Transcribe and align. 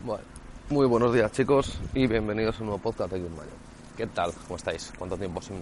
Bueno, 0.00 0.22
muy 0.70 0.86
buenos 0.86 1.12
días 1.12 1.32
chicos 1.32 1.80
y 1.92 2.06
bienvenidos 2.06 2.56
a 2.56 2.60
un 2.60 2.66
nuevo 2.66 2.80
podcast 2.80 3.10
de 3.10 3.18
Mayo. 3.18 3.50
¿Qué 3.96 4.06
tal? 4.06 4.32
¿Cómo 4.44 4.56
estáis? 4.56 4.92
¿Cuánto 4.96 5.16
tiempo 5.16 5.42
sin, 5.42 5.56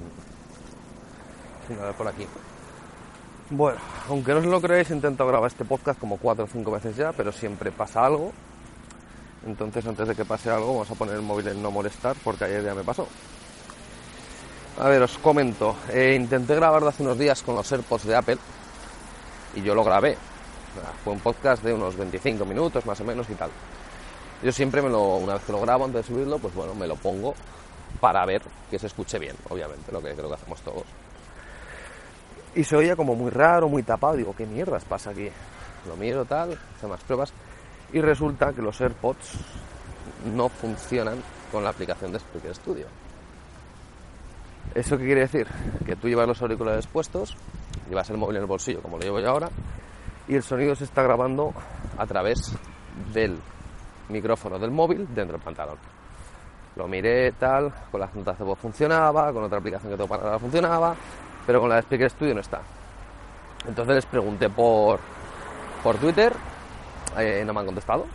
sin 1.67 1.81
ver 1.81 1.95
por 1.95 2.07
aquí? 2.07 2.27
Bueno, 3.49 3.79
aunque 4.11 4.33
no 4.33 4.41
os 4.41 4.45
lo 4.45 4.61
creáis, 4.61 4.91
he 4.91 4.95
intentado 4.95 5.27
grabar 5.31 5.51
este 5.51 5.65
podcast 5.65 5.99
como 5.99 6.19
cuatro 6.19 6.45
o 6.45 6.49
cinco 6.49 6.71
veces 6.71 6.95
ya, 6.97 7.13
pero 7.13 7.33
siempre 7.33 7.73
pasa 7.73 8.05
algo. 8.05 8.31
Entonces, 9.47 9.87
antes 9.87 10.07
de 10.07 10.15
que 10.15 10.27
pase 10.27 10.51
algo, 10.51 10.67
vamos 10.75 10.91
a 10.91 10.95
poner 10.95 11.15
el 11.15 11.23
móvil 11.23 11.49
en 11.49 11.63
no 11.63 11.71
molestar 11.71 12.15
porque 12.23 12.45
ayer 12.45 12.63
ya 12.63 12.75
me 12.75 12.85
pasó. 12.85 13.09
A 14.79 14.89
ver, 14.89 15.01
os 15.01 15.17
comento. 15.17 15.77
Eh, 15.91 16.15
intenté 16.15 16.55
grabar 16.57 16.85
hace 16.85 17.03
unos 17.03 17.19
días 17.19 17.43
con 17.43 17.55
los 17.55 17.73
AirPods 17.73 18.05
de 18.05 18.17
Apple 18.17 18.39
y 19.55 19.63
yo 19.63 19.75
lo 19.75 19.83
grabé. 19.83 20.19
Fue 21.03 21.15
un 21.15 21.21
podcast 21.21 21.63
de 21.63 21.73
unos 21.73 21.97
25 21.97 22.45
minutos 22.45 22.85
más 22.85 23.01
o 23.01 23.05
menos 23.05 23.31
y 23.31 23.35
tal. 23.35 23.49
Yo 24.43 24.53
siempre 24.53 24.83
me 24.83 24.91
lo, 24.91 25.17
una 25.17 25.35
vez 25.35 25.45
que 25.45 25.53
lo 25.53 25.61
grabo 25.61 25.85
antes 25.85 26.07
de 26.07 26.15
subirlo, 26.15 26.39
pues 26.39 26.55
bueno, 26.55 26.75
me 26.75 26.87
lo 26.87 26.97
pongo 26.97 27.35
para 28.01 28.25
ver 28.27 28.43
que 28.71 28.79
se 28.79 28.87
escuche 28.87 29.19
bien, 29.19 29.37
obviamente, 29.49 29.91
lo 29.91 30.03
que 30.03 30.15
creo 30.15 30.29
que 30.29 30.35
hacemos 30.35 30.61
todos. 30.61 30.85
Y 32.55 32.65
se 32.65 32.77
oía 32.77 32.97
como 32.97 33.15
muy 33.15 33.31
raro, 33.31 33.69
muy 33.69 33.83
tapado. 33.83 34.17
Digo, 34.17 34.35
¿qué 34.35 34.47
mierdas 34.47 34.85
pasa 34.85 35.11
aquí? 35.11 35.29
Lo 35.87 35.97
miro 35.97 36.25
tal, 36.25 36.59
hice 36.77 36.87
más 36.87 37.03
pruebas. 37.05 37.33
Y 37.93 38.01
resulta 38.01 38.53
que 38.53 38.63
los 38.63 38.81
AirPods 38.81 39.33
no 40.35 40.49
funcionan 40.49 41.23
con 41.53 41.63
la 41.63 41.71
aplicación 41.71 42.13
de 42.13 42.19
Spreaker 42.19 42.55
Studio. 42.55 42.87
¿Eso 44.75 44.99
qué 44.99 45.05
quiere 45.05 45.21
decir? 45.23 45.47
Que 45.85 45.97
tú 45.97 46.09
llevas 46.09 46.27
los 46.27 46.43
auriculares 46.43 46.87
puestos, 46.87 47.37
llevas 47.89 48.11
el 48.11 48.17
móvil 48.17 48.37
en 48.37 48.43
el 48.43 48.49
bolsillo, 48.49 48.83
como 48.83 48.99
lo 48.99 49.05
llevo 49.05 49.21
yo 49.21 49.31
ahora, 49.31 49.51
y 50.29 50.35
el 50.35 50.43
sonido 50.43 50.75
se 50.75 50.85
está 50.85 51.03
grabando 51.03 51.53
a 51.97 52.07
través 52.07 52.39
del 53.13 53.39
micrófono 54.09 54.59
del 54.59 54.71
móvil 54.71 55.07
dentro 55.15 55.37
del 55.37 55.45
pantalón. 55.45 55.79
Lo 56.77 56.87
miré 56.87 57.33
tal, 57.33 57.73
con 57.91 58.01
las 58.01 58.15
notas 58.15 58.39
de 58.39 58.45
voz 58.45 58.59
funcionaba, 58.59 59.33
con 59.33 59.45
otra 59.45 59.59
aplicación 59.59 59.91
que 59.91 59.97
tengo 59.97 60.09
para 60.09 60.25
nada 60.25 60.39
funcionaba, 60.39 60.95
pero 61.47 61.61
con 61.61 61.69
la 61.69 61.77
de 61.77 61.83
Speaker 61.83 62.11
Studio 62.11 62.35
no 62.35 62.41
está. 62.41 62.61
Entonces 63.67 63.95
les 63.95 64.07
pregunté 64.07 64.51
por, 64.51 65.01
por 65.83 65.97
Twitter, 65.97 66.33
eh, 67.19 67.43
no 67.47 67.55
me 67.55 67.61
han 67.61 67.67
contestado. 67.67 68.07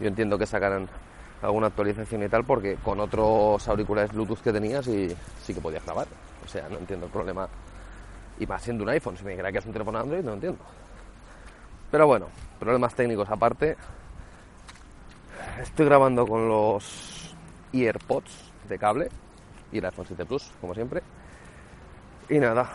yo 0.00 0.08
entiendo 0.08 0.38
que 0.38 0.46
sacaran 0.46 0.88
alguna 1.42 1.66
actualización 1.66 2.22
y 2.22 2.28
tal, 2.28 2.44
porque 2.44 2.76
con 2.76 3.00
otros 3.00 3.68
auriculares 3.68 4.12
Bluetooth 4.12 4.40
que 4.40 4.52
tenías 4.52 4.84
sí, 4.84 5.14
sí 5.42 5.54
que 5.54 5.60
podías 5.60 5.84
grabar. 5.84 6.06
O 6.44 6.48
sea, 6.48 6.68
no 6.68 6.78
entiendo 6.78 7.06
el 7.06 7.12
problema. 7.12 7.48
Y 8.38 8.46
más 8.46 8.62
siendo 8.62 8.82
un 8.82 8.90
iPhone, 8.90 9.16
si 9.16 9.24
me 9.24 9.30
dijera 9.32 9.52
que 9.52 9.58
es 9.58 9.66
un 9.66 9.72
teléfono 9.72 9.98
Android, 9.98 10.24
no 10.24 10.32
entiendo. 10.32 10.58
Pero 11.90 12.06
bueno, 12.06 12.26
problemas 12.58 12.94
técnicos 12.94 13.28
aparte. 13.30 13.76
Estoy 15.60 15.86
grabando 15.86 16.26
con 16.26 16.48
los 16.48 17.34
EarPods 17.72 18.52
de 18.68 18.78
cable 18.78 19.08
y 19.70 19.78
el 19.78 19.84
iPhone 19.84 20.06
7 20.06 20.24
Plus, 20.26 20.50
como 20.60 20.74
siempre. 20.74 21.02
Y 22.28 22.38
nada, 22.38 22.68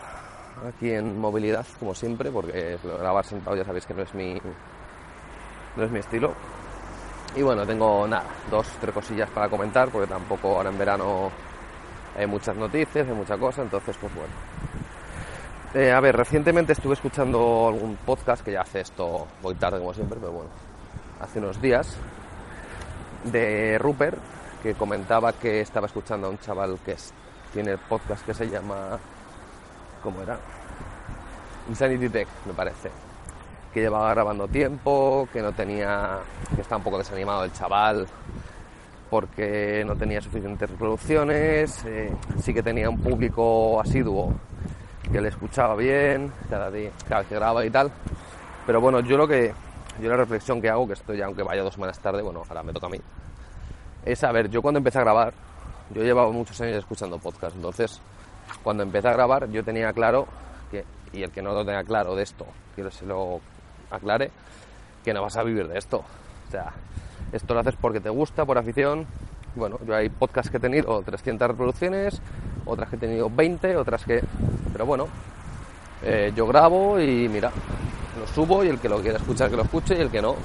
aquí 0.66 0.90
en 0.90 1.18
movilidad, 1.18 1.66
como 1.78 1.94
siempre, 1.94 2.30
porque 2.30 2.78
grabar 2.82 3.24
sentado 3.24 3.56
ya 3.56 3.64
sabéis 3.64 3.84
que 3.84 3.94
no 3.94 4.02
es 4.02 4.14
mi, 4.14 4.40
no 5.76 5.84
es 5.84 5.90
mi 5.90 5.98
estilo. 5.98 6.32
Y 7.36 7.42
bueno, 7.42 7.66
tengo 7.66 8.06
nada, 8.08 8.24
dos, 8.50 8.66
tres 8.80 8.94
cosillas 8.94 9.28
para 9.30 9.48
comentar, 9.48 9.90
porque 9.90 10.06
tampoco 10.06 10.56
ahora 10.56 10.70
en 10.70 10.78
verano 10.78 11.30
hay 12.16 12.26
muchas 12.26 12.56
noticias, 12.56 13.06
hay 13.06 13.14
mucha 13.14 13.36
cosa, 13.36 13.62
entonces 13.62 13.96
pues 14.00 14.12
bueno. 14.14 14.32
Eh, 15.74 15.92
a 15.92 16.00
ver, 16.00 16.16
recientemente 16.16 16.72
estuve 16.72 16.94
escuchando 16.94 17.68
algún 17.68 17.96
podcast 17.96 18.42
que 18.42 18.52
ya 18.52 18.62
hace 18.62 18.80
esto, 18.80 19.28
voy 19.42 19.54
tarde 19.54 19.78
como 19.78 19.94
siempre, 19.94 20.18
pero 20.18 20.32
bueno, 20.32 20.50
hace 21.20 21.38
unos 21.38 21.60
días, 21.62 21.96
de 23.24 23.78
Rupert, 23.78 24.18
que 24.62 24.74
comentaba 24.74 25.32
que 25.32 25.60
estaba 25.60 25.86
escuchando 25.86 26.26
a 26.26 26.30
un 26.30 26.38
chaval 26.38 26.78
que 26.84 26.96
tiene 27.52 27.72
el 27.72 27.78
podcast 27.78 28.24
que 28.24 28.34
se 28.34 28.48
llama 28.48 28.98
¿cómo 30.02 30.22
era? 30.22 30.38
Insanity 31.68 32.08
Tech, 32.08 32.28
me 32.46 32.52
parece. 32.52 32.90
Que 33.72 33.80
llevaba 33.80 34.10
grabando 34.12 34.48
tiempo, 34.48 35.28
que 35.32 35.42
no 35.42 35.52
tenía, 35.52 36.18
que 36.54 36.62
estaba 36.62 36.78
un 36.78 36.84
poco 36.84 36.98
desanimado 36.98 37.44
el 37.44 37.52
chaval 37.52 38.06
porque 39.08 39.82
no 39.84 39.96
tenía 39.96 40.20
suficientes 40.20 40.70
reproducciones, 40.70 41.84
eh, 41.84 42.12
sí 42.40 42.54
que 42.54 42.62
tenía 42.62 42.88
un 42.88 42.98
público 43.00 43.80
asiduo 43.80 44.32
que 45.10 45.20
le 45.20 45.28
escuchaba 45.28 45.74
bien, 45.74 46.32
cada 46.48 46.70
día, 46.70 46.90
cada 47.08 47.22
vez 47.22 47.28
que 47.28 47.34
grababa 47.34 47.64
y 47.66 47.70
tal. 47.70 47.90
Pero 48.66 48.80
bueno, 48.80 49.00
yo 49.00 49.16
lo 49.16 49.26
que, 49.26 49.52
yo 50.00 50.08
la 50.08 50.16
reflexión 50.16 50.60
que 50.60 50.68
hago, 50.68 50.86
que 50.86 50.94
estoy 50.94 51.20
aunque 51.22 51.42
vaya 51.42 51.62
dos 51.62 51.74
semanas 51.74 51.98
tarde, 51.98 52.22
bueno, 52.22 52.42
ahora 52.48 52.62
me 52.62 52.72
toca 52.72 52.86
a 52.86 52.90
mí, 52.90 53.00
es 54.04 54.24
a 54.24 54.32
ver, 54.32 54.48
yo 54.50 54.62
cuando 54.62 54.78
empecé 54.78 54.98
a 54.98 55.02
grabar, 55.02 55.32
yo 55.90 56.02
llevaba 56.02 56.30
muchos 56.30 56.60
años 56.60 56.76
escuchando 56.76 57.18
podcast, 57.18 57.56
entonces 57.56 58.00
cuando 58.62 58.82
empecé 58.82 59.08
a 59.08 59.12
grabar 59.12 59.48
yo 59.50 59.64
tenía 59.64 59.92
claro 59.92 60.26
que, 60.70 60.84
y 61.12 61.22
el 61.22 61.30
que 61.30 61.42
no 61.42 61.52
lo 61.52 61.64
tenga 61.64 61.84
claro 61.84 62.14
de 62.14 62.22
esto, 62.22 62.46
quiero 62.74 62.90
que 62.90 62.96
se 62.96 63.06
lo 63.06 63.40
aclare, 63.90 64.30
que 65.04 65.12
no 65.12 65.22
vas 65.22 65.36
a 65.36 65.42
vivir 65.42 65.68
de 65.68 65.78
esto. 65.78 65.98
O 65.98 66.50
sea, 66.50 66.72
esto 67.32 67.54
lo 67.54 67.60
haces 67.60 67.76
porque 67.80 68.00
te 68.00 68.10
gusta, 68.10 68.44
por 68.44 68.58
afición. 68.58 69.06
Bueno, 69.54 69.78
yo 69.86 69.94
hay 69.94 70.08
podcasts 70.08 70.50
que 70.50 70.58
he 70.58 70.60
tenido 70.60 71.02
300 71.02 71.48
reproducciones, 71.48 72.20
otras 72.64 72.88
que 72.88 72.96
he 72.96 72.98
tenido 72.98 73.28
20, 73.30 73.76
otras 73.76 74.04
que... 74.04 74.22
Pero 74.72 74.86
bueno, 74.86 75.08
eh, 76.02 76.32
yo 76.34 76.46
grabo 76.46 77.00
y 77.00 77.28
mira, 77.28 77.50
lo 78.20 78.26
subo 78.26 78.62
y 78.62 78.68
el 78.68 78.78
que 78.78 78.88
lo 78.88 79.00
quiera 79.00 79.18
escuchar 79.18 79.50
que 79.50 79.56
lo 79.56 79.62
escuche 79.62 79.96
y 79.96 80.00
el 80.00 80.10
que 80.10 80.20
no. 80.20 80.36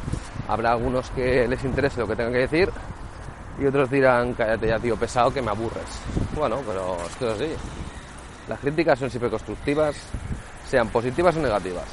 Habrá 0.48 0.72
algunos 0.72 1.10
que 1.12 1.48
les 1.48 1.64
interese 1.64 2.00
lo 2.00 2.08
que 2.08 2.16
tenga 2.16 2.32
que 2.32 2.40
decir 2.40 2.72
y 3.60 3.66
otros 3.66 3.90
dirán, 3.90 4.34
cállate 4.34 4.68
ya 4.68 4.80
tío 4.80 4.96
pesado 4.96 5.32
que 5.32 5.42
me 5.42 5.52
aburres. 5.52 5.84
Bueno, 6.36 6.60
pero 6.66 6.98
es 7.06 7.36
así. 7.36 7.54
Las 8.48 8.60
críticas 8.60 9.00
son 9.00 9.10
siempre 9.10 9.30
constructivas, 9.30 9.96
sean 10.70 10.90
positivas 10.90 11.36
o 11.36 11.42
negativas. 11.42 11.86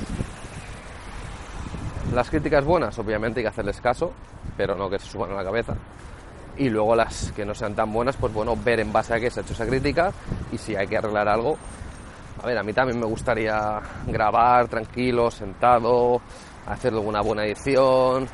Las 2.14 2.28
críticas 2.30 2.64
buenas, 2.64 2.98
obviamente 2.98 3.40
hay 3.40 3.44
que 3.44 3.48
hacerles 3.48 3.80
caso, 3.80 4.12
pero 4.56 4.76
no 4.76 4.90
que 4.90 4.98
se 4.98 5.06
suban 5.06 5.30
a 5.32 5.34
la 5.34 5.44
cabeza. 5.44 5.74
Y 6.58 6.68
luego 6.68 6.94
las 6.94 7.32
que 7.32 7.44
no 7.46 7.54
sean 7.54 7.74
tan 7.74 7.92
buenas, 7.92 8.16
pues 8.16 8.32
bueno, 8.32 8.54
ver 8.56 8.80
en 8.80 8.92
base 8.92 9.14
a 9.14 9.20
qué 9.20 9.30
se 9.30 9.40
ha 9.40 9.42
hecho 9.42 9.54
esa 9.54 9.66
crítica 9.66 10.12
y 10.52 10.58
si 10.58 10.76
hay 10.76 10.86
que 10.86 10.98
arreglar 10.98 11.26
algo. 11.26 11.56
A 12.40 12.46
ver, 12.46 12.58
a 12.58 12.62
mí 12.62 12.72
también 12.72 12.98
me 12.98 13.06
gustaría 13.06 13.80
grabar 14.06 14.68
tranquilo, 14.68 15.30
sentado, 15.30 16.20
hacer 16.66 16.92
alguna 16.92 17.20
buena 17.20 17.44
edición, 17.44 18.26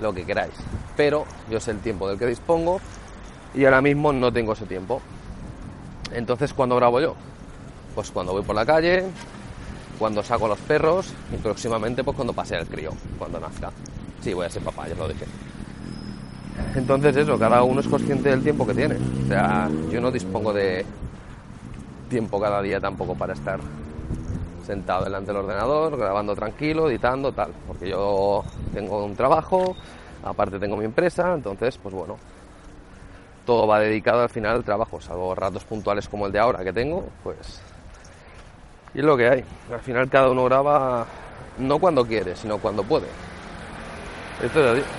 lo 0.00 0.12
que 0.12 0.24
queráis. 0.24 0.54
Pero 0.96 1.24
yo 1.50 1.60
sé 1.60 1.70
el 1.70 1.80
tiempo 1.80 2.08
del 2.08 2.18
que 2.18 2.26
dispongo 2.26 2.80
y 3.54 3.64
ahora 3.64 3.80
mismo 3.80 4.12
no 4.12 4.32
tengo 4.32 4.52
ese 4.52 4.66
tiempo. 4.66 5.00
Entonces, 6.12 6.52
¿cuándo 6.52 6.76
grabo 6.76 7.00
yo? 7.00 7.14
Pues 7.94 8.10
cuando 8.10 8.32
voy 8.32 8.42
por 8.42 8.54
la 8.54 8.66
calle, 8.66 9.04
cuando 9.98 10.22
saco 10.22 10.48
los 10.48 10.58
perros 10.60 11.12
y 11.32 11.36
próximamente 11.36 12.04
pues 12.04 12.14
cuando 12.14 12.32
pase 12.32 12.56
el 12.56 12.66
crío, 12.66 12.90
cuando 13.18 13.40
nazca. 13.40 13.70
Sí, 14.20 14.34
voy 14.34 14.46
a 14.46 14.50
ser 14.50 14.62
papá, 14.62 14.88
ya 14.88 14.94
lo 14.94 15.08
dije. 15.08 15.24
Entonces 16.74 17.16
eso, 17.16 17.38
cada 17.38 17.62
uno 17.62 17.80
es 17.80 17.88
consciente 17.88 18.30
del 18.30 18.42
tiempo 18.42 18.66
que 18.66 18.74
tiene. 18.74 18.96
O 19.24 19.28
sea, 19.28 19.68
yo 19.90 20.00
no 20.00 20.10
dispongo 20.10 20.52
de 20.52 20.84
tiempo 22.06 22.40
cada 22.40 22.62
día 22.62 22.80
tampoco 22.80 23.14
para 23.14 23.32
estar 23.32 23.60
sentado 24.64 25.04
delante 25.04 25.28
del 25.28 25.42
ordenador, 25.42 25.96
grabando 25.96 26.34
tranquilo, 26.34 26.88
editando, 26.88 27.32
tal. 27.32 27.52
Porque 27.66 27.88
yo 27.88 28.44
tengo 28.74 29.04
un 29.04 29.14
trabajo, 29.14 29.76
aparte 30.24 30.58
tengo 30.58 30.76
mi 30.76 30.84
empresa, 30.84 31.34
entonces 31.34 31.78
pues 31.78 31.94
bueno, 31.94 32.16
todo 33.44 33.66
va 33.66 33.80
dedicado 33.80 34.22
al 34.22 34.28
final 34.28 34.56
al 34.56 34.64
trabajo, 34.64 35.00
salvo 35.00 35.34
ratos 35.34 35.64
puntuales 35.64 36.08
como 36.08 36.26
el 36.26 36.32
de 36.32 36.40
ahora 36.40 36.64
que 36.64 36.72
tengo, 36.72 37.04
pues 37.22 37.62
y 38.96 39.00
es 39.00 39.04
lo 39.04 39.16
que 39.16 39.28
hay. 39.28 39.44
Al 39.70 39.80
final 39.80 40.08
cada 40.08 40.30
uno 40.30 40.44
graba 40.44 41.06
no 41.58 41.78
cuando 41.78 42.04
quiere, 42.04 42.34
sino 42.34 42.56
cuando 42.56 42.82
puede. 42.82 43.06
Esto 44.42 44.60
es 44.64 44.78
así. 44.78 44.90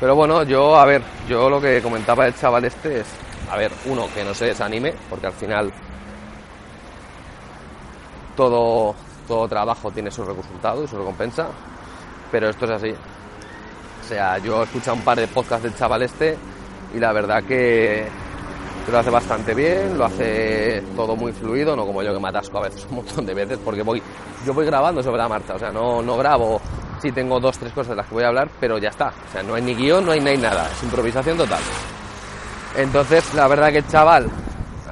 Pero 0.00 0.16
bueno, 0.16 0.42
yo, 0.42 0.76
a 0.76 0.84
ver, 0.84 1.02
yo 1.28 1.48
lo 1.48 1.60
que 1.60 1.80
comentaba 1.82 2.26
el 2.26 2.34
chaval 2.34 2.64
este 2.64 3.00
es, 3.00 3.06
a 3.48 3.56
ver, 3.56 3.70
uno, 3.86 4.08
que 4.12 4.24
no 4.24 4.34
se 4.34 4.46
desanime, 4.46 4.94
porque 5.08 5.28
al 5.28 5.32
final 5.34 5.72
todo, 8.36 8.94
todo 9.26 9.48
trabajo 9.48 9.90
tiene 9.90 10.10
su 10.10 10.24
resultado 10.24 10.84
y 10.84 10.88
su 10.88 10.98
recompensa, 10.98 11.48
pero 12.30 12.48
esto 12.48 12.64
es 12.64 12.70
así. 12.70 12.90
O 12.90 14.08
sea, 14.08 14.38
yo 14.38 14.60
he 14.60 14.64
escuchado 14.64 14.96
un 14.96 15.02
par 15.02 15.18
de 15.18 15.28
podcasts 15.28 15.62
del 15.62 15.74
chaval 15.74 16.02
este 16.02 16.36
y 16.94 16.98
la 16.98 17.12
verdad 17.12 17.44
que 17.44 18.08
lo 18.90 18.98
hace 18.98 19.10
bastante 19.10 19.54
bien, 19.54 19.96
lo 19.96 20.04
hace 20.04 20.82
todo 20.96 21.14
muy 21.14 21.32
fluido, 21.32 21.76
no 21.76 21.86
como 21.86 22.02
yo 22.02 22.12
que 22.12 22.20
me 22.20 22.28
atasco 22.28 22.58
a 22.58 22.62
veces 22.62 22.86
un 22.90 22.96
montón 22.96 23.24
de 23.24 23.34
veces, 23.34 23.58
porque 23.64 23.82
voy, 23.82 24.02
yo 24.44 24.52
voy 24.52 24.66
grabando 24.66 25.02
sobre 25.02 25.18
la 25.18 25.28
marcha, 25.28 25.54
o 25.54 25.58
sea, 25.58 25.70
no, 25.70 26.02
no 26.02 26.16
grabo, 26.16 26.60
sí 27.00 27.12
tengo 27.12 27.38
dos, 27.38 27.58
tres 27.58 27.72
cosas 27.72 27.90
de 27.90 27.96
las 27.96 28.06
que 28.06 28.14
voy 28.14 28.24
a 28.24 28.28
hablar, 28.28 28.48
pero 28.58 28.78
ya 28.78 28.88
está, 28.88 29.08
o 29.08 29.32
sea, 29.32 29.42
no 29.42 29.54
hay 29.54 29.62
ni 29.62 29.74
guion, 29.74 30.04
no 30.04 30.12
hay, 30.12 30.20
nada, 30.20 30.68
es 30.72 30.82
improvisación 30.82 31.36
total. 31.36 31.60
Entonces, 32.76 33.32
la 33.34 33.46
verdad 33.48 33.70
que 33.70 33.78
el 33.78 33.86
chaval 33.86 34.28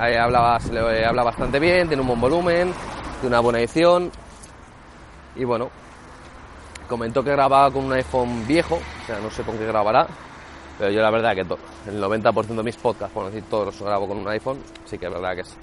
eh, 0.01 0.19
habla, 0.19 0.59
le 0.71 1.05
habla 1.05 1.23
bastante 1.25 1.59
bien, 1.59 1.89
tiene 1.89 2.01
un 2.01 2.09
buen 2.09 2.21
volumen, 2.21 2.73
tiene 3.21 3.35
una 3.35 3.41
buena 3.41 3.59
edición, 3.59 4.11
y 5.37 5.45
bueno, 5.45 5.71
comentó 6.89 7.23
que 7.23 7.31
grababa 7.31 7.71
con 7.71 7.85
un 7.85 7.93
iPhone 7.93 8.47
viejo, 8.47 8.77
o 8.77 9.07
sea, 9.07 9.21
no 9.21 9.31
sé 9.31 9.43
con 9.43 9.59
qué 9.59 9.67
grabará, 9.67 10.07
pero 10.79 10.91
yo 10.91 11.03
la 11.03 11.11
verdad 11.11 11.35
que 11.35 11.41
el 11.91 12.01
90% 12.01 12.47
de 12.47 12.63
mis 12.63 12.77
podcasts, 12.77 13.13
por 13.13 13.27
decir 13.27 13.45
todos 13.51 13.67
los 13.67 13.83
grabo 13.83 14.07
con 14.09 14.19
un 14.19 14.29
iPhone, 14.29 14.59
sí 14.85 14.99
que 14.99 15.07
es 15.07 15.13
verdad 15.13 15.35
que 15.35 15.41
es 15.43 15.57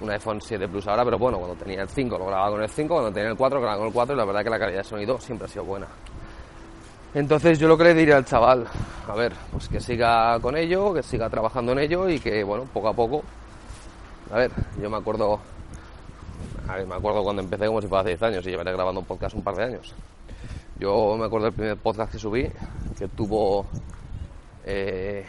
un 0.00 0.10
iPhone 0.10 0.40
7 0.40 0.68
Plus 0.68 0.86
ahora, 0.88 1.04
pero 1.04 1.18
bueno, 1.18 1.38
cuando 1.38 1.54
tenía 1.56 1.82
el 1.82 1.88
5 1.88 2.18
lo 2.18 2.26
grababa 2.26 2.50
con 2.50 2.62
el 2.62 2.68
5, 2.68 2.92
cuando 2.92 3.12
tenía 3.12 3.30
el 3.30 3.36
4 3.36 3.56
lo 3.56 3.62
grababa 3.62 3.78
con 3.78 3.86
el 3.86 3.92
4 3.92 4.14
y 4.14 4.18
la 4.18 4.24
verdad 4.24 4.42
que 4.42 4.50
la 4.50 4.58
calidad 4.58 4.78
de 4.78 4.84
sonido 4.84 5.20
siempre 5.20 5.46
ha 5.46 5.48
sido 5.48 5.64
buena. 5.64 5.86
Entonces 7.14 7.58
yo 7.58 7.68
lo 7.68 7.76
que 7.76 7.84
le 7.84 7.94
diría 7.94 8.16
al 8.16 8.24
chaval, 8.24 8.66
a 9.06 9.14
ver, 9.14 9.32
pues 9.52 9.68
que 9.68 9.80
siga 9.80 10.40
con 10.40 10.56
ello, 10.56 10.94
que 10.94 11.02
siga 11.02 11.28
trabajando 11.28 11.72
en 11.72 11.80
ello 11.80 12.08
y 12.08 12.18
que, 12.18 12.42
bueno, 12.42 12.64
poco 12.72 12.88
a 12.88 12.94
poco, 12.94 13.22
a 14.32 14.38
ver, 14.38 14.50
yo 14.80 14.88
me 14.88 14.96
acuerdo, 14.96 15.38
me 16.86 16.94
acuerdo 16.94 17.22
cuando 17.22 17.42
empecé 17.42 17.66
como 17.66 17.80
si 17.80 17.88
fuera 17.88 18.00
hace 18.00 18.10
10 18.10 18.22
años 18.22 18.46
y 18.46 18.50
llevaré 18.50 18.72
grabando 18.72 19.00
un 19.00 19.06
podcast 19.06 19.34
un 19.34 19.42
par 19.42 19.54
de 19.56 19.64
años. 19.64 19.94
Yo 20.78 21.16
me 21.16 21.26
acuerdo 21.26 21.46
del 21.46 21.54
primer 21.54 21.76
podcast 21.76 22.12
que 22.12 22.18
subí, 22.18 22.50
que 22.98 23.08
tuvo 23.08 23.66
eh, 24.64 25.24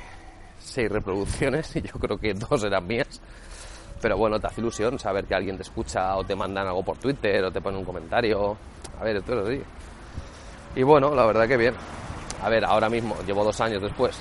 seis 0.60 0.92
reproducciones 0.92 1.76
y 1.76 1.82
yo 1.82 1.94
creo 1.94 2.18
que 2.18 2.34
dos 2.34 2.64
eran 2.64 2.88
mías. 2.88 3.22
Pero 4.02 4.18
bueno, 4.18 4.40
te 4.40 4.48
hace 4.48 4.62
ilusión 4.62 5.00
saber 5.00 5.26
que 5.26 5.36
alguien 5.36 5.56
te 5.56 5.64
escucha 5.64 6.16
o 6.18 6.24
te 6.24 6.36
mandan 6.36 6.68
algo 6.68 6.84
por 6.84 6.98
Twitter 6.98 7.44
o 7.46 7.52
te 7.52 7.62
pone 7.62 7.78
un 7.78 7.86
comentario. 7.86 8.58
A 9.00 9.04
ver, 9.04 9.18
esto 9.18 9.40
es 9.40 9.48
así. 9.48 9.62
Y 10.76 10.84
bueno, 10.84 11.14
la 11.16 11.26
verdad 11.26 11.48
que 11.48 11.58
bien. 11.58 11.76
A 12.42 12.50
ver, 12.50 12.66
ahora 12.66 12.90
mismo, 12.90 13.16
llevo 13.26 13.44
dos 13.44 13.62
años 13.62 13.82
después 13.82 14.20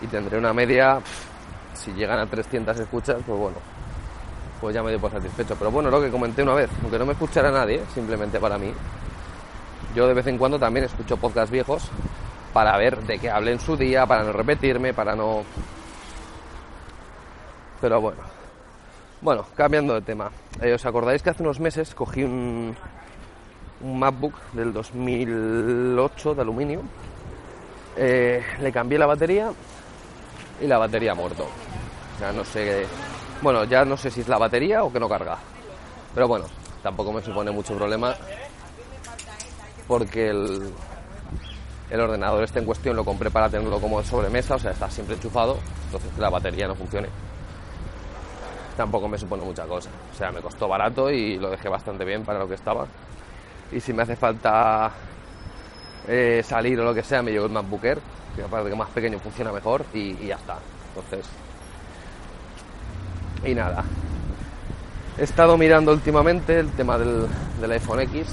y 0.00 0.06
tendré 0.08 0.38
una 0.38 0.52
media, 0.52 1.00
si 1.74 1.92
llegan 1.92 2.18
a 2.18 2.26
300 2.26 2.80
escuchas, 2.80 3.18
pues 3.24 3.38
bueno, 3.38 3.58
pues 4.62 4.76
ya 4.76 4.82
me 4.82 4.92
doy 4.92 5.00
por 5.00 5.10
satisfecho. 5.10 5.56
Pero 5.56 5.72
bueno, 5.72 5.90
lo 5.90 6.00
que 6.00 6.08
comenté 6.08 6.40
una 6.44 6.54
vez, 6.54 6.70
aunque 6.82 6.96
no 6.96 7.04
me 7.04 7.12
escuchara 7.14 7.50
nadie, 7.50 7.82
simplemente 7.92 8.38
para 8.38 8.56
mí, 8.56 8.72
yo 9.92 10.06
de 10.06 10.14
vez 10.14 10.24
en 10.28 10.38
cuando 10.38 10.56
también 10.56 10.86
escucho 10.86 11.16
podcasts 11.16 11.50
viejos 11.50 11.90
para 12.52 12.76
ver 12.76 13.02
de 13.02 13.18
qué 13.18 13.28
hablé 13.28 13.52
en 13.52 13.58
su 13.58 13.76
día, 13.76 14.06
para 14.06 14.22
no 14.22 14.32
repetirme, 14.32 14.94
para 14.94 15.16
no... 15.16 15.42
Pero 17.80 18.00
bueno. 18.00 18.20
Bueno, 19.20 19.46
cambiando 19.56 19.94
de 19.94 20.02
tema. 20.02 20.30
Eh, 20.60 20.72
¿Os 20.74 20.86
acordáis 20.86 21.24
que 21.24 21.30
hace 21.30 21.42
unos 21.42 21.58
meses 21.58 21.92
cogí 21.92 22.22
un, 22.22 22.76
un 23.80 23.98
MacBook 23.98 24.34
del 24.52 24.72
2008 24.72 26.36
de 26.36 26.40
aluminio? 26.40 26.82
Eh, 27.96 28.40
le 28.60 28.70
cambié 28.70 28.96
la 28.96 29.06
batería 29.06 29.50
y 30.60 30.68
la 30.68 30.78
batería 30.78 31.12
ha 31.12 31.16
muerto. 31.16 31.48
Ya 32.20 32.30
no 32.30 32.44
sé... 32.44 32.86
Bueno, 33.42 33.64
ya 33.64 33.84
no 33.84 33.96
sé 33.96 34.10
si 34.10 34.20
es 34.20 34.28
la 34.28 34.38
batería 34.38 34.84
o 34.84 34.92
que 34.92 35.00
no 35.00 35.08
carga. 35.08 35.36
Pero 36.14 36.28
bueno, 36.28 36.46
tampoco 36.82 37.12
me 37.12 37.22
supone 37.22 37.50
mucho 37.50 37.74
problema 37.74 38.14
porque 39.88 40.28
el, 40.28 40.72
el 41.90 42.00
ordenador 42.00 42.44
este 42.44 42.60
en 42.60 42.64
cuestión 42.64 42.96
lo 42.96 43.04
compré 43.04 43.30
para 43.30 43.50
tenerlo 43.50 43.80
como 43.80 44.02
sobremesa, 44.02 44.54
o 44.54 44.58
sea, 44.58 44.70
está 44.70 44.88
siempre 44.88 45.16
enchufado, 45.16 45.58
entonces 45.86 46.10
que 46.14 46.20
la 46.20 46.30
batería 46.30 46.66
no 46.66 46.74
funcione. 46.74 47.08
Tampoco 48.76 49.08
me 49.08 49.18
supone 49.18 49.42
mucha 49.44 49.66
cosa, 49.66 49.90
o 50.10 50.16
sea, 50.16 50.30
me 50.30 50.40
costó 50.40 50.68
barato 50.68 51.10
y 51.10 51.38
lo 51.38 51.50
dejé 51.50 51.68
bastante 51.68 52.04
bien 52.04 52.24
para 52.24 52.38
lo 52.38 52.48
que 52.48 52.54
estaba. 52.54 52.86
Y 53.70 53.80
si 53.80 53.92
me 53.92 54.04
hace 54.04 54.16
falta 54.16 54.90
eh, 56.08 56.42
salir 56.42 56.80
o 56.80 56.84
lo 56.84 56.94
que 56.94 57.02
sea, 57.02 57.22
me 57.22 57.30
llevo 57.30 57.46
el 57.46 57.52
MacBook 57.52 57.84
Air, 57.84 57.98
que 58.34 58.42
aparte 58.42 58.70
que 58.70 58.76
más 58.76 58.88
pequeño 58.90 59.18
funciona 59.18 59.52
mejor 59.52 59.84
y, 59.92 60.14
ya 60.26 60.36
está. 60.36 60.58
Entonces, 60.94 61.26
y 63.44 63.54
nada. 63.54 63.84
He 65.18 65.24
estado 65.24 65.58
mirando 65.58 65.92
últimamente 65.92 66.58
el 66.58 66.70
tema 66.70 66.98
del, 66.98 67.26
del 67.60 67.72
iPhone 67.72 68.00
X, 68.00 68.28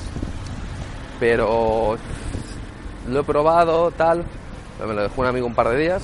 pero 1.20 1.98
lo 3.08 3.20
he 3.20 3.24
probado, 3.24 3.92
tal, 3.92 4.24
me 4.86 4.94
lo 4.94 5.04
dejó 5.04 5.22
un 5.22 5.28
amigo 5.28 5.48
un 5.48 5.56
par 5.56 5.70
de 5.70 5.78
días, 5.78 6.04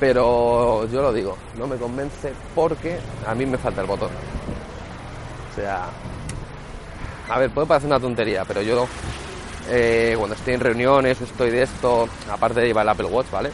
pero 0.00 0.88
yo 0.88 1.00
lo 1.00 1.12
digo, 1.12 1.36
no 1.58 1.66
me 1.66 1.76
convence 1.76 2.32
porque 2.54 2.98
a 3.26 3.34
mí 3.34 3.46
me 3.46 3.56
falta 3.56 3.82
el 3.82 3.86
botón. 3.86 4.10
O 5.52 5.54
sea, 5.54 5.86
a 7.28 7.38
ver, 7.38 7.50
puede 7.50 7.66
parecer 7.66 7.88
una 7.88 8.00
tontería, 8.00 8.44
pero 8.44 8.62
yo 8.62 8.86
eh, 9.70 10.14
cuando 10.18 10.34
estoy 10.34 10.54
en 10.54 10.60
reuniones, 10.60 11.20
estoy 11.20 11.50
de 11.50 11.62
esto, 11.62 12.08
aparte 12.30 12.60
de 12.60 12.66
llevar 12.66 12.84
el 12.84 12.90
Apple 12.90 13.06
Watch, 13.06 13.30
¿vale? 13.30 13.50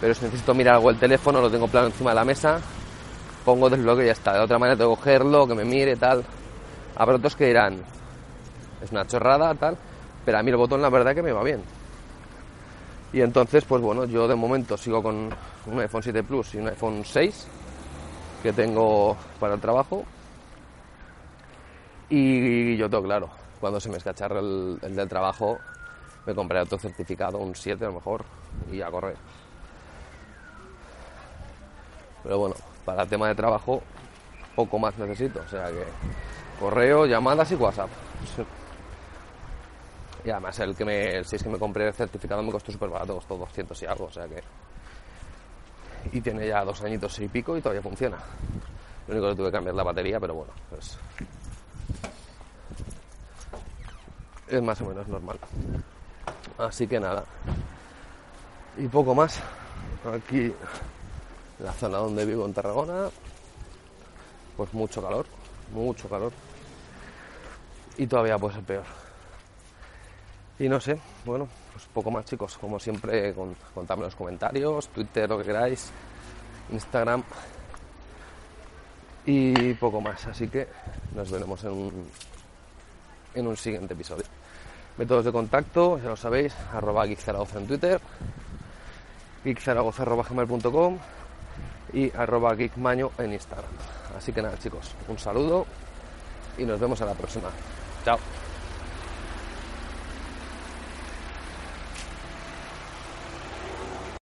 Pero 0.00 0.14
si 0.14 0.24
necesito 0.24 0.54
mirar 0.54 0.76
algo 0.76 0.90
el 0.90 0.98
teléfono, 0.98 1.40
lo 1.40 1.50
tengo 1.50 1.68
plano 1.68 1.88
encima 1.88 2.10
de 2.10 2.16
la 2.16 2.24
mesa, 2.24 2.60
pongo 3.44 3.68
desbloqueo 3.70 4.04
y 4.04 4.06
ya 4.06 4.12
está. 4.12 4.34
De 4.34 4.40
otra 4.40 4.58
manera 4.58 4.76
tengo 4.76 4.94
que 4.94 5.00
cogerlo, 5.00 5.46
que 5.46 5.54
me 5.54 5.64
mire, 5.64 5.96
tal. 5.96 6.24
Habrá 6.96 7.16
otros 7.16 7.36
que 7.36 7.46
dirán, 7.46 7.82
es 8.82 8.90
una 8.90 9.06
chorrada, 9.06 9.54
tal, 9.54 9.76
pero 10.24 10.38
a 10.38 10.42
mí 10.42 10.50
el 10.50 10.56
botón 10.56 10.82
la 10.82 10.90
verdad 10.90 11.14
que 11.14 11.22
me 11.22 11.32
va 11.32 11.42
bien. 11.42 11.62
Y 13.12 13.20
entonces, 13.20 13.64
pues 13.64 13.82
bueno, 13.82 14.04
yo 14.06 14.26
de 14.26 14.34
momento 14.34 14.76
sigo 14.76 15.02
con 15.02 15.30
un 15.66 15.80
iPhone 15.80 16.02
7 16.02 16.22
Plus 16.22 16.54
y 16.54 16.58
un 16.58 16.68
iPhone 16.68 17.02
6 17.04 17.46
que 18.42 18.52
tengo 18.52 19.16
para 19.38 19.54
el 19.54 19.60
trabajo. 19.60 20.04
Y 22.08 22.76
yo 22.76 22.88
tengo 22.90 23.04
claro, 23.04 23.30
cuando 23.60 23.80
se 23.80 23.88
me 23.88 23.96
escacharre 23.96 24.40
el, 24.40 24.78
el 24.82 24.96
del 24.96 25.08
trabajo, 25.08 25.58
me 26.26 26.34
compraré 26.34 26.64
otro 26.64 26.78
certificado, 26.78 27.38
un 27.38 27.54
7 27.54 27.84
a 27.84 27.88
lo 27.88 27.94
mejor, 27.94 28.24
y 28.70 28.82
a 28.82 28.90
correr. 28.90 29.16
Pero 32.22 32.38
bueno, 32.38 32.54
para 32.84 33.02
el 33.02 33.08
tema 33.08 33.28
de 33.28 33.34
trabajo, 33.34 33.82
poco 34.54 34.78
más 34.78 34.96
necesito. 34.98 35.40
O 35.40 35.48
sea 35.48 35.66
que 35.66 35.84
correo, 36.58 37.06
llamadas 37.06 37.50
y 37.52 37.54
WhatsApp. 37.54 37.90
Y 40.24 40.30
además 40.30 40.58
el 40.60 40.76
que 40.76 40.84
me, 40.84 41.24
si 41.24 41.36
es 41.36 41.42
que 41.42 41.48
me 41.48 41.58
compré 41.58 41.88
el 41.88 41.94
certificado 41.94 42.42
me 42.42 42.52
costó 42.52 42.70
súper 42.70 42.88
barato, 42.88 43.16
costó 43.16 43.36
200 43.36 43.82
y 43.82 43.86
algo, 43.86 44.04
o 44.04 44.12
sea 44.12 44.26
que... 44.28 44.42
Y 46.12 46.20
tiene 46.20 46.46
ya 46.46 46.64
dos 46.64 46.82
añitos 46.82 47.18
y 47.18 47.28
pico 47.28 47.56
y 47.56 47.60
todavía 47.60 47.82
funciona. 47.82 48.18
Lo 49.08 49.14
único 49.14 49.30
que 49.30 49.36
tuve 49.36 49.46
que 49.46 49.52
cambiar 49.52 49.74
la 49.74 49.82
batería, 49.82 50.20
pero 50.20 50.34
bueno, 50.34 50.52
pues... 50.70 50.98
Es 54.48 54.62
más 54.62 54.80
o 54.80 54.84
menos 54.86 55.08
normal. 55.08 55.38
Así 56.58 56.86
que 56.86 57.00
nada. 57.00 57.24
Y 58.76 58.86
poco 58.86 59.14
más. 59.14 59.40
Aquí, 60.14 60.52
la 61.62 61.72
zona 61.72 61.98
donde 61.98 62.24
vivo 62.24 62.44
en 62.44 62.52
Tarragona, 62.52 63.08
pues 64.56 64.74
mucho 64.74 65.02
calor, 65.02 65.26
mucho 65.72 66.08
calor. 66.08 66.32
Y 67.96 68.06
todavía 68.06 68.38
puede 68.38 68.54
ser 68.54 68.64
peor. 68.64 68.84
Y 70.58 70.68
no 70.68 70.80
sé, 70.80 70.98
bueno, 71.24 71.48
pues 71.72 71.86
poco 71.92 72.10
más 72.10 72.24
chicos, 72.24 72.58
como 72.58 72.78
siempre, 72.78 73.32
con, 73.34 73.56
contadme 73.74 74.02
en 74.02 74.06
los 74.06 74.16
comentarios, 74.16 74.88
Twitter, 74.88 75.28
lo 75.28 75.38
que 75.38 75.44
queráis, 75.44 75.90
Instagram 76.70 77.22
y 79.26 79.74
poco 79.74 80.00
más. 80.00 80.26
Así 80.26 80.48
que 80.48 80.68
nos 81.14 81.30
veremos 81.30 81.62
en 81.64 81.70
un, 81.70 82.08
en 83.34 83.46
un 83.46 83.56
siguiente 83.56 83.94
episodio. 83.94 84.24
Métodos 84.98 85.24
de 85.24 85.32
contacto, 85.32 85.98
ya 85.98 86.10
lo 86.10 86.16
sabéis, 86.16 86.54
arroba 86.72 87.06
geekzaragoza 87.06 87.58
en 87.58 87.66
Twitter, 87.66 88.00
geekzaragoza.gmail.com 89.44 90.98
y 91.92 92.10
arroba 92.16 92.56
geekmaño 92.56 93.10
en 93.18 93.32
Instagram. 93.32 93.70
Así 94.16 94.32
que 94.32 94.42
nada 94.42 94.58
chicos, 94.58 94.92
un 95.08 95.18
saludo 95.18 95.66
y 96.58 96.64
nos 96.64 96.80
vemos 96.80 97.00
a 97.02 97.06
la 97.06 97.14
próxima. 97.14 97.48
Chao. 98.04 98.18